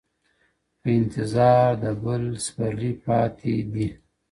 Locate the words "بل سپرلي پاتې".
2.03-3.55